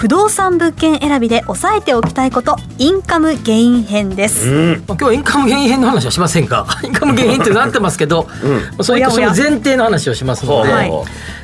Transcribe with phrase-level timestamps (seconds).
[0.00, 8.26] 不動産物件選びで押さえておきたいことインカムゲイン編です、うん、今日はインカムゲイン編の話はしませんかインカムゲインってなってますけど、
[8.78, 10.72] うん、そういったその前提の話をしますので。
[10.72, 10.92] はい。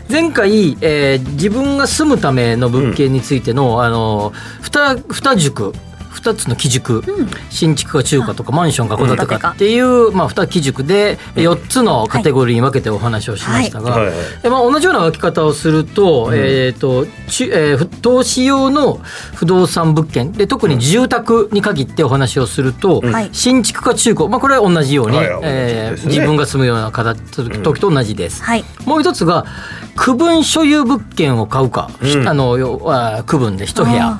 [0.08, 4.32] 前回、えー、自分が住むための物件についての、うん、あの
[4.62, 5.74] 二二塾
[6.16, 14.10] 2つの基軸、うん、新築か中華とかマンションか戸建てかっていう、まあ、2基軸で4つのカテゴリーに分けてお話をしましたが、
[14.42, 18.94] えまあ、同じような分け方をすると,、えーとえー、投資用の
[19.34, 20.32] 不動産物件。
[20.32, 23.02] で特に住宅に限ってお話をすると、
[23.32, 28.42] 新築か中古、まあ、これは同じように、はいえー、自分が住むような形時と同じです。
[28.84, 29.44] もう一つが
[29.96, 34.18] 区分所有物件を買うか、うん、あの区分で一部屋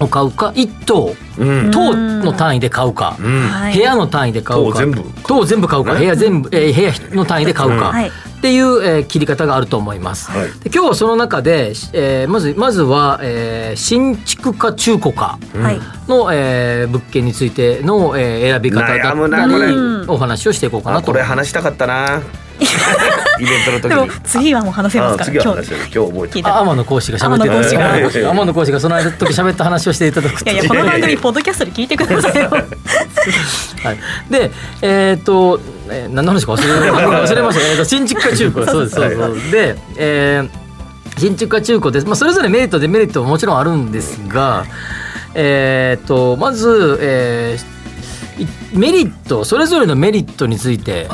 [0.00, 1.70] を買うか、一棟うん。
[1.70, 4.78] 棟の単位で買うか、部屋の単位で買うか。
[4.80, 5.02] 棟全部？
[5.26, 5.94] 棟全部買うか。
[5.94, 5.98] ね。
[6.00, 8.08] 部屋全部、えー部屋の単位で買うか、はい。
[8.08, 10.30] っていう、えー切り方があると思います。
[10.30, 10.46] はい。
[10.60, 15.80] で今日はその中で、えーまずまずは、えー新築か中古かはい。
[16.08, 19.74] の、えー物件についての、えー選び方だったり
[20.08, 22.20] お話をしていこうかなとあこれ話したかったな
[23.40, 25.76] イベントの時でもに次はもう話せますからあ次は今日話せる。
[25.76, 27.80] 今日覚えて天野講師が喋って天野講師が。
[27.88, 30.50] た 天野講師がその間時喋った話をしていただくと。
[30.50, 32.50] いやいやこの番組ポッドキャストで聞いてくださいよ。
[33.84, 33.98] はい、
[34.30, 34.50] で
[34.82, 35.60] えっ、と、
[35.90, 39.08] えー何の話か忘れ忘れました、えーと新築か中古そうですそう。
[39.08, 40.48] ですそうでえー
[41.18, 44.64] 新築か中古です、まあ、それぞれメリットデメリットももちろんあるんですが
[45.34, 47.74] えっ、とまず、えー
[48.42, 51.08] いメリットそれぞれのメリットについて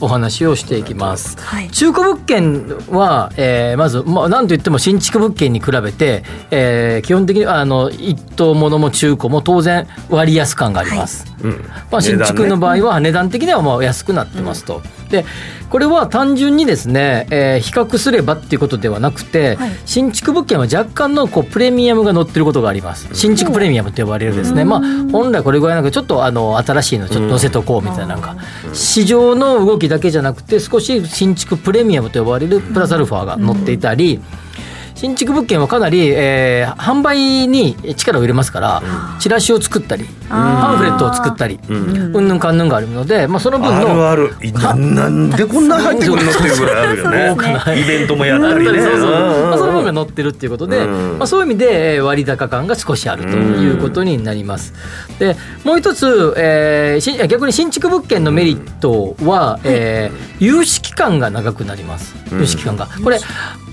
[0.00, 1.38] お話をしていきます。
[1.38, 11.24] はい中古物件は、えーまず、まあ、なんといっても新築物件に比べて、えー基本的にあの一棟ものも中古も当然割安感があります。
[11.42, 11.50] うん
[11.90, 14.82] まあ、新築の場合は値段的にはまあ安くなってますと。
[15.10, 15.24] で
[15.70, 19.70] これは単純にですね、えー比較すればっていうことではなくて、はい。
[19.84, 23.08] 新築物件は若干のこうプレミアムが乗ってることがあります。
[23.12, 28.20] 新築プレミアムと呼ばれるですね、まあ、本来これぐらいなんかちょっとあの新しいのちょっと乗せとこうみたいななん。
[28.20, 28.36] か
[28.72, 34.20] 市場の動きだけじゃなくて少し新築プレミアムと呼ばれるプラスアルファが乗っていたり、
[34.96, 38.82] 新築物件はかなり、えー販売に力を入れますから、
[39.18, 41.74] チラシを作ったりパンフレットを作ったりう
[42.20, 54.72] んぬんかんぬんがあるので、まあ、その分あるのあるいななんでこんな入ってくるのっていうぐらいあるよねイベントもやったりねそうそうまあ、その分うんが乗ってるっていうことで、うんまあ、そういう意味でえー割高感が少しあるということになります。
[55.18, 62.88] でもう一つ、えーし逆に新築物件のメリットは、えー融資期間が長くなります融資期間が。
[63.02, 63.18] これ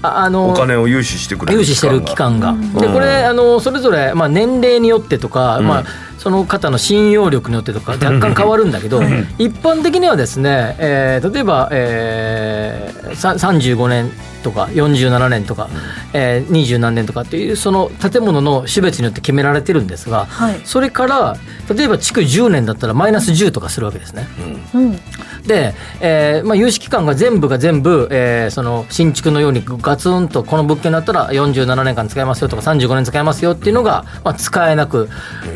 [0.03, 2.55] ああのお金を融資してくれる融資してる期間が。
[2.79, 5.83] でこれあのそれぞれ、まあ、年齢によってとか、まあ、
[6.17, 9.01] その方の信用力によってとか若干変わるんだけど、
[9.39, 14.11] 一般的にはですね、えー例えば、えー、さ35年
[14.43, 15.69] とか47年とか、
[16.13, 20.61] えー、20何年とかっていうその建物の種別によって決められてるんですが、はい。
[20.63, 21.35] それから
[21.73, 24.27] 例えば築10年だったらマイナス10とかするわけですね。
[24.75, 24.99] うん。
[25.47, 35.09] で、えーまあ、融資期間が全部が全部、えーその新築のようにガツンとこの物件だったら47年間使えますよとか35年使えますよっていうのが、まあ、使えなく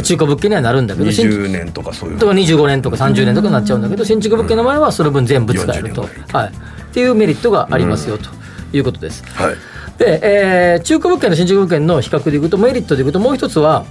[0.04, 2.20] 中古物件にはなるんだけど新築20年とかそういう。
[2.20, 6.52] とか25年とか30年とかになっちゃうんだけど新築物件の場合はその分全部使えると、40年はい、っ
[6.94, 8.30] ていうメリットがありますよと
[8.74, 9.24] いうことです。
[9.34, 9.56] はい。
[9.98, 13.86] で、えー中古物件と新築物件の比較でいくとメリットでいくともう一つは、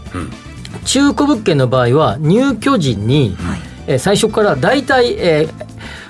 [0.85, 3.37] 中古物件の場合は入居時に、
[3.87, 5.66] えー最初から大体、えー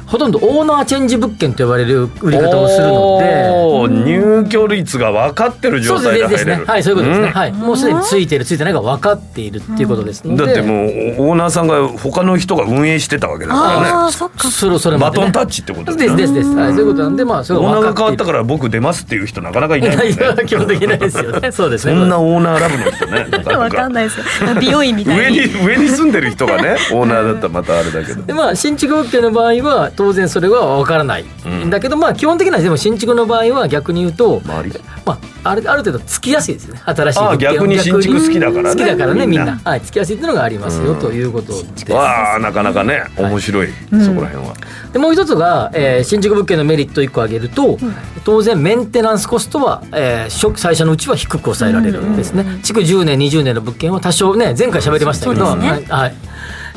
[0.07, 3.51] ほとんどオーナーチェンジ物件と呼ばれる売り方をするので。
[3.51, 6.53] おー入居率が分かってる状そう態でですね。
[6.53, 7.29] 入れるはい、そういうことですね。
[7.29, 10.47] んはい、もうすでについてるついてないが分かっているっていうことですので。
[10.47, 16.49] だってもうオーナーさんが他の人が運営してたわけだからねああそっかそれそれまでねバトンタッチってことですですです。
[16.55, 19.81] はい、そういうことなんで、まあ、それオーナーが変わっったから僕出ますっていう人なかなかい。
[19.81, 20.17] ないね
[20.47, 21.53] 基本的にないですよね。
[21.53, 21.95] そうですね。
[21.95, 24.25] そんなオーナーラブの人ねなか わなかかんないですよ
[24.61, 31.71] 美容院みたいに上に上に住んでる人がねオーナーだったらまたあれだけどでまあ新築物件の場合は当然それは分からない、うん。
[31.71, 34.59] だけどまあ基本的にはでも新築の場合は逆に言うと、ま
[35.07, 36.83] あ、あるある程度つきやすいですよね。
[36.85, 37.49] 新しい物件。
[37.49, 38.71] は逆に新築好きだからね。
[38.71, 39.59] 好きだからねみんな。
[39.65, 41.93] はい、つきやすいっていうのがありますよ、ということです。
[41.93, 44.05] わあなかなかね面白い、うん。
[44.05, 44.55] そこら辺は。
[44.93, 47.79] でもう一つが、えー新築物件のメリット1個挙げると、
[48.25, 55.57] 当然メンテナンスコストは、えー初最初のうちは低く抑えられるんですね、築10年20年の物件は多少ね前回喋りましたけど。
[55.57, 56.15] ねはいはい。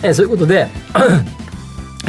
[0.03, 0.67] えーそういうことで、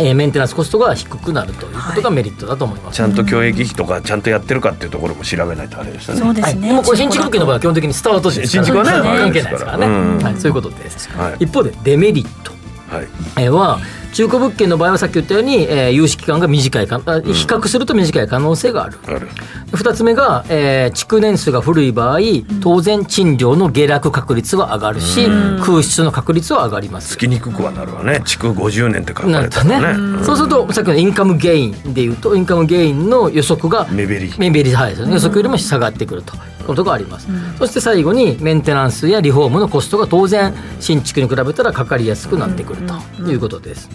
[0.01, 2.97] えーメンテナンスコストが低くなるということがメリットだと思います。
[2.97, 6.21] ちゃんと教育費とかちゃんとやってるかっていうところも調べないとあれですよね。
[6.21, 9.09] そうですね、はい、でもこれ新築物件の場合は基本的にスタート時ですから新築はね。
[9.09, 10.19] はい関係ないですからね、うん。
[10.19, 11.45] はい、そういうことです、はい。
[11.45, 12.53] 一方でデメリット
[12.95, 13.09] はい。
[13.37, 13.79] えーは
[14.13, 19.29] 中古物件の場合はさっき言ったように、えー融資期間が短いかあ比較すると短い可能性がある、ある。
[19.73, 22.19] 二つ目が、えー築年数が古い場合
[22.61, 25.27] 当然賃料の下落確率は上がるし、
[25.63, 27.11] 空室の確率は上がります。
[27.11, 28.23] つきにくくはなるわね。
[28.25, 30.19] 築50年って書かなるとれたらね。
[30.19, 34.33] ねそうするとさっきのインカムゲインでいうとインカムゲインの予測が目減り。
[34.39, 34.91] 目減りはい。
[34.91, 36.35] ですよね予測よりも下がってくると
[36.67, 37.29] ことがあります、
[37.59, 43.89] そして最後にメンテナンスやリフォームのコストが当然新築に比べたらかかりやすくなってくるということです。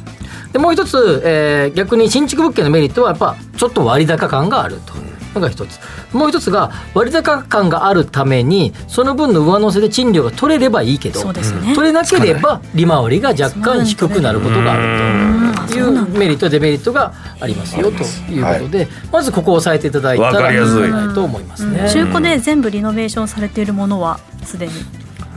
[0.51, 4.93] でもう一つ、えー逆に新築物件のメリットはやっぱちょっと割高感があると
[5.39, 5.79] のが一つ。
[6.13, 11.41] もう一つが割高感があるためにその分の上乗せで賃料が取れればいいけどね。
[11.75, 15.75] 取れなければ利回りが若干低くなることがあると。
[15.75, 21.89] いうメリットデメリットがありますよということで、まずここを押さえていただいたらいいなと思いますね。
[21.91, 24.73] 中古で全部リノベーションされているものはすでに。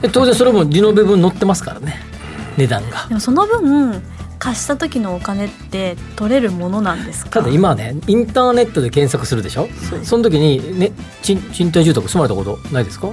[0.03, 2.01] で当然それもリノベ分載ってますからね。
[2.57, 3.07] 値段が。
[3.09, 4.03] でもその分
[4.39, 7.31] 貸した時のお金って取れるものなんですか？
[7.31, 9.69] ただ今はねインターネットで検索するでしょ、
[10.03, 10.93] そその時に、ね、
[11.23, 13.09] 賃賃貸住宅住まれたことないですか？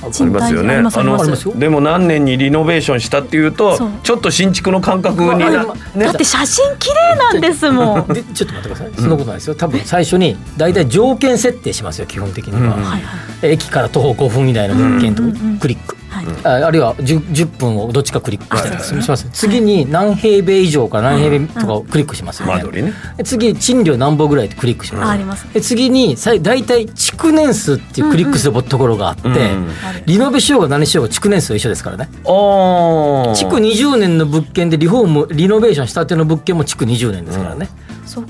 [0.00, 0.74] ありますよね。
[0.74, 1.22] ありますあります。
[1.22, 1.54] ありますよ。
[1.56, 5.50] でも何年にリノベーションしたっていうとちょっと新築の感覚にね。
[5.50, 8.06] だって写真綺麗なんですもん。
[8.06, 8.90] で ちょっと待ってください。
[8.94, 9.56] そんなことないですよ。
[9.56, 12.82] 多分最初に大体条件設定しますよ基本的には、うん。
[12.84, 13.50] はいはい。
[13.50, 15.97] 駅から徒歩5分以内の物件とうんうんうんクリック、はい
[16.44, 22.92] ああるいは 10, 10分をどっちかクリックしたりします、次に何平米以上か何平米とかをクリックしますよね、間取りね。
[23.16, 25.08] で次賃料何本ぐらいってクリックします。
[25.08, 25.46] ああります。
[25.52, 29.68] で次にさい大体築年数っていうクリックするところがあって、うん。
[30.06, 32.08] リノベしようが何しようが築年数は一緒ですからね。
[33.34, 37.68] 築20年の物件でリフォームリノベーションしたての物件も築20年ですからね、
[38.06, 38.26] そう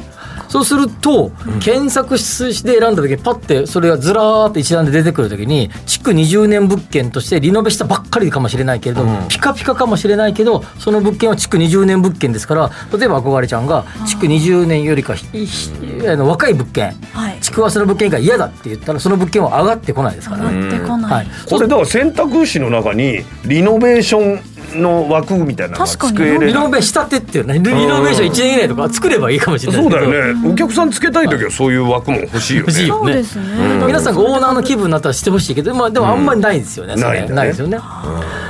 [0.48, 1.30] そうすると、
[1.60, 9.28] 検索して選んだ時にパッてそれがずらーっと一覧で出てくる時に築20年物件としてリノベしたばっかりかもしれないけれど、うん。
[9.28, 17.40] ピカピカかもしれないけどその物件は築20年物件ですから例えば憧れちゃんが築20年よりかあの若い物件はい。
[17.40, 20.56] 築わせの物件が嫌だって言ったらその物件は上がってこないですからね。
[20.56, 26.19] 上がってこない、はい、これだから選択肢の中にリノベーションの枠みたいなのが確かに。
[26.19, 26.47] 作れる。
[26.49, 30.49] リノベしたてっていうねリリノベーション1年以内とか作ればいいかもしれないそうだよね。
[30.50, 32.67] お客さんつけたい時はそういう枠も欲しいよね。
[32.69, 33.44] 欲しいよそうですね、
[33.81, 33.87] うん。
[33.87, 37.79] 皆さんがオーナーの気分になったらしてほしいけど、まあ、でもあんまりないですよね、ないないですよね。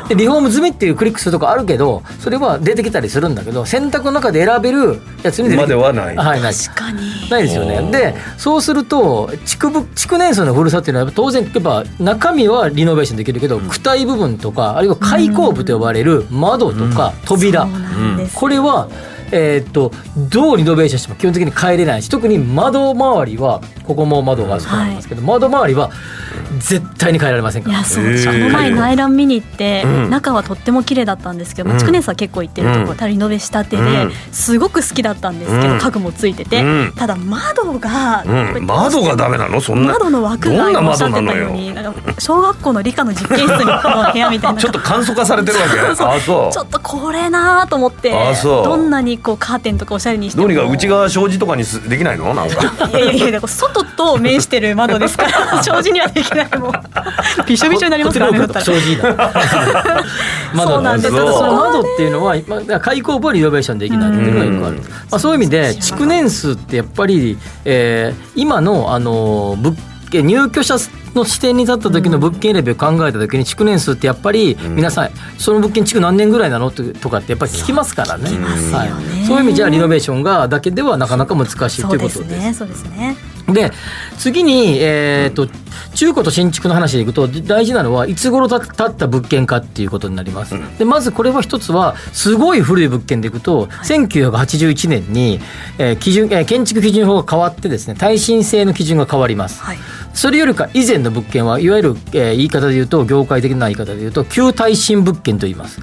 [0.09, 6.17] でリフォーム済みっていうクリックするとこあるけどそれは出てきたりするんだけど選択の中で選べるやつに出てまではない。
[6.17, 6.55] はい、ない。
[6.55, 6.99] 確かに。
[7.31, 7.91] ないですよね。
[7.91, 17.67] でそうすると築部築年数の古さっていうのは当然やっぱ中身はリノベーションできるけど、躯体部分とかあるいは開口部と呼ばれる窓とか扉、
[18.35, 18.89] これは、
[19.31, 25.91] えーっとどうリノベーションしても基本的に変えれないし特に窓周りはここも窓があそこにありますけど、窓周りは
[26.61, 27.79] 絶対に変えられませんから。
[27.79, 30.11] いやそこの前内覧見に行って、うん。
[30.11, 31.79] 中はとっても綺麗だったんですけど、うん。
[31.79, 33.11] 築年数は結構行ってるところ、うん。
[33.11, 34.13] リノベしたてで、うん。
[34.33, 35.79] すごく好きだったんですけど、うん。
[35.79, 36.93] 家具もついてて、うん。
[36.95, 38.67] ただ窓が、うん。
[38.67, 39.61] 窓がダメなの？
[39.61, 39.93] そんな。
[39.95, 41.45] 窓の枠がおっしゃってた窓なのよ？
[41.45, 41.75] ように
[42.19, 45.81] 小学校の理科の実験室の部屋みたいなちょっと簡素化されてるわけ？
[46.05, 46.53] あそう。
[46.53, 48.13] ちょっとこれなーと思って
[48.43, 50.49] どんなにこうカーテンとかおしゃれにしても。
[50.49, 52.33] どうにか内側障子とかにすできないの？
[52.35, 52.89] なんか。
[52.91, 56.73] いやいやいや外と面してる窓ですから 障子にはできないもん。
[57.47, 58.65] びしょびしょになりますからねだったら。
[58.65, 59.33] 正直な
[60.55, 61.15] 窓そうなんです。
[61.15, 64.11] ただその窓っていうのは、まあ開口部はリノベーションできない。
[64.11, 64.83] っていうのがよくある、うん。
[64.83, 69.77] まあ、そういう意味で築年数ってやっぱり、えー今のあの物
[70.11, 70.77] 件入居者
[71.15, 76.71] の視点に立った時の物件選びを考えた時に築年数ってやっぱり皆さんその物件築何年ぐらいなの？
[76.71, 78.31] ととかってやっぱり聞きますからね。
[78.31, 82.19] はい、そういう意味じゃリノベーションがだけではなかなか難しいとそいううことです。
[82.19, 82.55] ですね。
[82.55, 83.17] そうですね
[83.53, 83.71] で
[84.19, 85.49] 次に、えー、と
[85.95, 95.41] 中古と新築の話でいくと大事なのはいつ頃た建った物件かっていうことになります、でまずこれは一つはすごい古い物件でいくと、1981年に、
[95.79, 99.79] えー基準えー建築基準法が変わってですね耐震性の基準が変わります、はい
[100.15, 105.81] それよりか以前の物件はいわゆる、えー言い方で言うと業界的な言い方で言うと旧耐震物件と言います、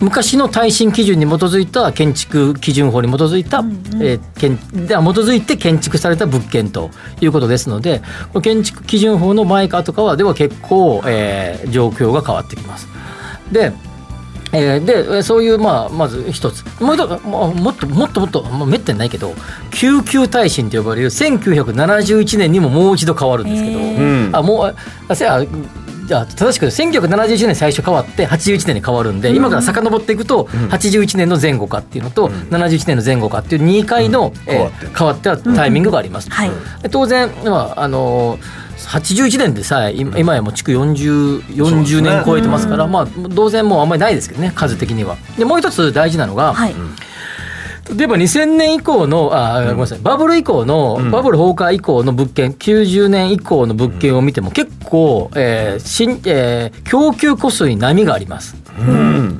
[0.00, 3.58] 昔の耐震基準に基づいた建築基準法に基づいた、
[4.02, 4.56] えー建
[4.86, 8.02] で基づいて建築された物件ということですので
[8.42, 12.88] 建築基準法の前か後かはでは結構、えー状況が変わってきます。
[13.52, 13.72] で
[14.52, 16.64] えーでえーそういう、まあ、まず一つ。
[16.80, 19.34] もう一つももっともっともっと、まあ、めったにないけど
[19.70, 24.26] 救急耐震と呼ばれる1971年にももう一度変わるんですけど、へー。
[24.28, 24.76] うんあもう
[25.08, 25.40] あせや
[26.06, 36.30] じゃあ正しく1971年最初変わって81年に変わるんで、今から遡っていくと81年の前後かっていうのと、71年の前後かっていう2回の、えー変わったタイミングがあります。
[36.30, 36.50] はい。
[36.82, 38.38] で当然、まああの
[38.78, 45.16] 81年でさえ今今やもう築 40, 40年超えてますからまあ当然もうあんまりないですけどね数的には。
[45.38, 46.74] でもう一つ大事なのが、はい
[47.94, 49.98] 例えば2000年以降のあごめんなさい。
[50.00, 58.56] バブル以降の、バブル崩壊以降の物件90年以降の物件を見ても結構、えー新えー供給コストに波があります。
[58.78, 59.38] うん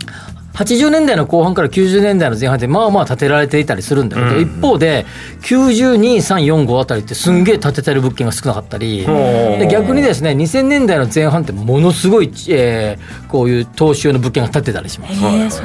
[0.56, 4.40] 80年代の後半から90年代の前半ってまあまあ建てられていたりするんだけど、うん。
[4.40, 5.04] 一方で
[5.42, 9.56] 92345あたりってすんげえ建ててる物件が少なかったり、う。
[9.56, 15.08] んで逆にですね2000年代の前半ってものすごい、えーこういう投資用の物件が建ってたりしま
[15.50, 15.62] す。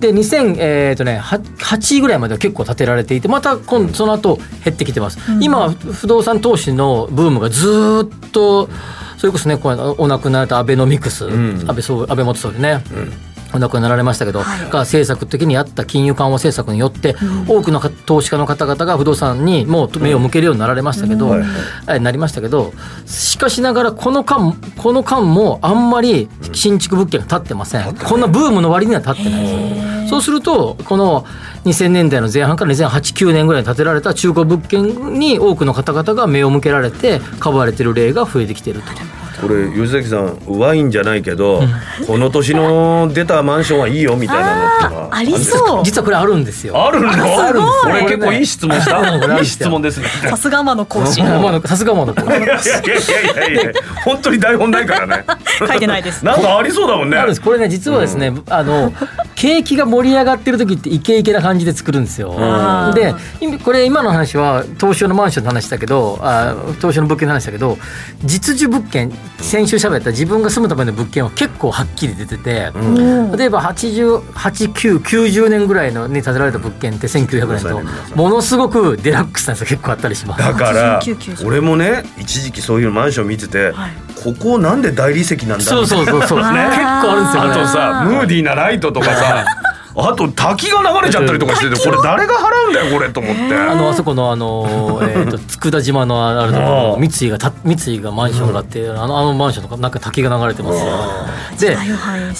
[0.00, 8.68] で2000えーとねは8位ぐらいまでは結構建てられていてまた今その後減ってきてます、今は不動産投資のブームがずーっと
[9.18, 11.60] それこそねこのお亡くなられたアベノミクス、ん。
[11.60, 12.82] 安倍総安倍元総理ね、
[13.54, 14.70] お亡くなられましたけど、はい。
[14.70, 17.16] が政策的にあった金融緩和政策によって、
[17.46, 21.42] 多くのか投資家の方々が不動産にもう目を向けるようになられましたけど、はい
[21.88, 22.72] えなりましたけど
[23.06, 30.08] しかしながらこの間この間もあんまり新築物件が建ってません、こんなブームの割には建ってないです。
[30.08, 31.24] そうするとこの
[31.64, 39.21] 2000年代の前半から2008-9年ぐらいに建てられた中古物件に多くの方々が目を向けられて買われてる例が増えてきてると。
[39.42, 41.62] これ吉崎さんワインじゃないけど、
[42.06, 45.08] この年の出たマンションはいいよみたいなのってのは。
[45.16, 45.84] ありそう。
[45.84, 46.86] 実はこれあるんですよ。
[46.86, 47.12] あるの？
[47.12, 47.24] すご
[47.90, 47.92] い。
[47.92, 49.00] 俺結構いい質問した？
[49.38, 50.06] いい質問ですね。
[50.30, 51.20] さすが天野講師。
[51.22, 52.14] ま あさすがもの。
[52.14, 53.72] いやいやいやいやいや。
[54.04, 55.24] 本当に台本ないからね。
[55.58, 56.24] 書いてないです。
[56.24, 57.16] なんかありそうだもんね。
[57.16, 58.92] あるんですこれね実はですね、あの
[59.34, 62.34] 景気が盛り上がってる時ってイケイケな感じで作るんですよ。
[62.38, 67.78] あーで今これ今の話は東証のマンションの話だけどあ東証の物件の話だけど
[68.24, 69.10] 実需物件
[69.40, 73.36] 先週喋った自分が住むための物件は結構はっきり出てて、うん。
[73.36, 80.42] 例えば8990年ぐらいのに建てられた物件って1900年とものすごくデラックスなやつが結構あったりします。
[80.42, 83.90] だから89 90俺もね一時期そういうマンション見てて、はい。
[84.22, 87.50] ここなんで大理石なんだそうそうそうそう、 ね結構あるんですよね。
[87.50, 89.44] あとさムーディーなライトとかさ
[89.94, 93.54] あと滝が流れちゃったりとかしててこれ誰が払うんだよこれと思って。
[93.54, 100.92] あのあそこのあの、 えー、と佃島のあるところ三井がた三井がマンションがあって、あのあのマンションとかなんか滝が流れてますよ。
[101.60, 101.76] で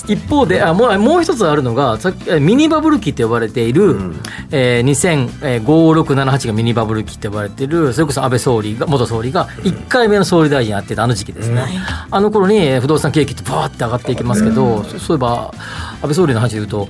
[0.08, 4.14] 一方であもうもう一つあるのがさっきえミニバブル期って呼ばれている、
[4.50, 11.64] えー、200567がミニバブル期って呼ばれているそれこそ安倍総理が元総理が1回目の総理大臣やってたあの時期ですね、
[12.10, 15.52] あの頃にえー不動産景気ってバーって上がっていきますけど、そそういえば
[16.00, 16.88] 安倍総理の話で言うと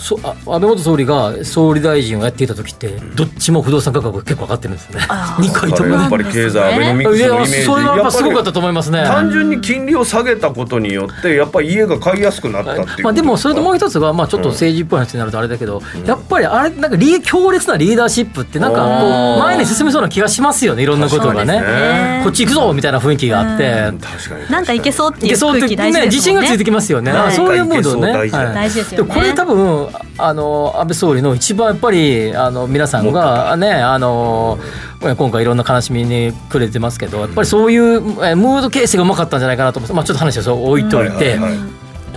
[0.00, 5.00] そあ安倍元総理が総理大臣をやっていた時ってどっちも不動産価格が結構上がってるんですね。
[5.08, 5.44] あー。
[5.46, 5.90] 2回とも。
[5.90, 7.62] ねやっぱり経済アベノミクスのイメージ。
[7.64, 9.04] それはやっぱすごかったやと思いますね。
[9.04, 21.60] 単純に金利を下げたことによってやっぱり家が買いやすくなったっていうまあ、でもそれともう一つが、まあ、ちょっと政治っぽい話になるとあれだけど、やっぱりあれなんかリ強烈なリーダーシップってなんかこう前に進めそうな気がしますよねいろんなことがね。
[21.60, 22.20] ね。
[22.24, 23.92] こっち行くぞみたいな雰囲気があって。
[24.00, 26.40] 確かになんかいけそうっていう空気大事ね、ですもんね。
[26.40, 27.12] 自信がついてきますよね。
[27.12, 28.12] はいそういうムードね。
[28.12, 29.14] 大事ですよね。
[29.14, 34.58] これ多分あの安倍総理の一番やっぱりあの皆さんがねあの
[35.00, 41.38] 今回いろんな悲しみにくれてますけどやっぱりそういうえムード形成がうまかったんじゃないかなと思って、まあちょっと話はそう置いといて。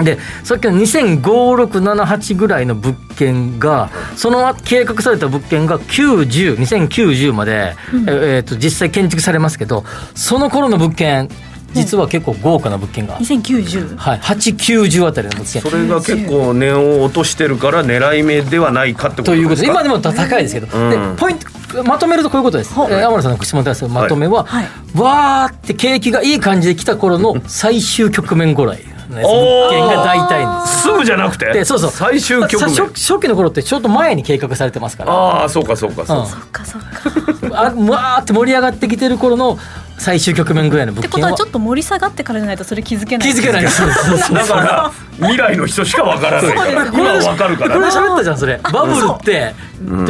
[0.02, 7.76] でさっきの20567ぐらいの物件がその計画された物件が902090まで、
[8.08, 9.84] ええーと実際建築されますけど
[10.16, 11.30] その頃の物件
[11.74, 15.62] 実は結構豪華な物件が、2090はい、890あたりの物件。
[15.62, 20.90] それが結構値を落としてるから狙い目ではないかってことということでですか今でも高いですけど、うん。
[21.16, 24.68] でポイントまとめるとこういうことです、えはいー、天野さんの質問に対するまとめは、はい。
[24.96, 29.28] わーって景気がいい感じで来た頃の最終局面ぐらいのやつ。
[29.28, 29.64] おー。
[29.66, 30.82] 物件が大体んです。
[30.84, 31.52] すぐじゃなくて？
[31.52, 31.92] でそうそう。
[31.92, 32.76] 最終局面。
[32.76, 35.14] さ初初期の頃ってちょっと前に計画されてますから。
[35.14, 37.60] ああそうかそうかそうか、そっかそっか。
[37.60, 39.58] あわーって盛り上がってきてる頃の
[40.04, 41.30] 最終局面ぐらいのって物件は。
[41.32, 43.34] ことはちょっと盛り下がってからじゃないとそれ気づけない。
[43.34, 43.68] 気づけない。
[43.70, 44.36] そうそうそう。
[44.36, 46.56] だから未来の人しかわからない。
[46.56, 48.60] から今はわかるからこれ喋ったじゃんそれ。
[48.62, 49.54] バブルって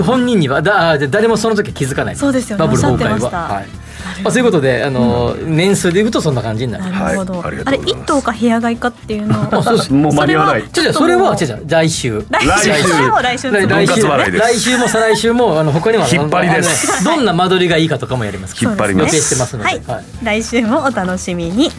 [0.02, 2.16] 本人にはだで誰もその時気づかない。
[2.16, 2.62] そうですよね。
[2.62, 3.68] バブル崩壊は、はい、
[4.22, 7.04] まあ、そういうことであの、年数でいくとそんな感じになります。
[7.04, 8.04] なるほど、はいありがあれとうございます。
[8.04, 9.94] 一棟か部屋買いかっていうのをあそうです。
[9.94, 10.64] もう間に合わない。
[10.72, 12.26] それは違う違うそれは違う来週。
[12.30, 14.02] 来来週来週の来来週。
[14.02, 14.44] 分割払いです。
[14.44, 17.04] 来週も再来週もあの他にも引っ張りです。
[17.04, 18.56] どんな間取りがいいかとかもやります。
[18.64, 19.82] 引っ張り予定してますので、はい、
[20.24, 21.72] 来週もお楽しみに、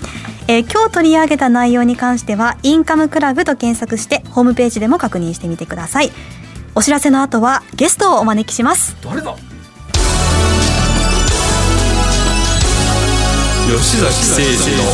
[0.49, 6.13] えー今日取り上げた内容に関してはインカムクラブと検索してホームページでも確認してみてください。
[6.75, 8.97] お知らせの後はゲストをお招きします。
[9.03, 9.54] 誰だ？
[13.67, 14.85] 吉崎誠二の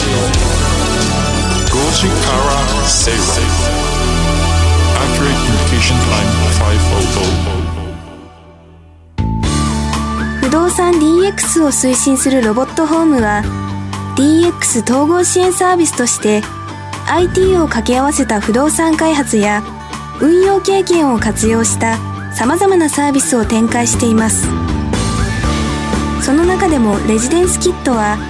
[1.66, 2.54] 5時から
[2.86, 3.18] 正論
[4.94, 6.30] Accurate Communication Time
[10.38, 13.42] 500不動産 DX を推進するロボットホームは
[14.16, 16.42] DX 統合支援サービスとして
[17.08, 19.64] IT を掛け合わせた不動産開発や
[20.20, 21.98] 運用経験を活用した
[22.32, 24.46] さまざまなサービスを展開しています。
[26.22, 28.29] その中でもレジデンスキットは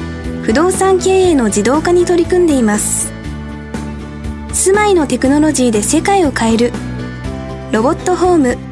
[0.51, 3.13] 不動産経営の自動化に取り組んでいます。
[4.51, 6.73] 住まいのテクノロジーで世界を変える。
[7.71, 8.70] ロボットホーム。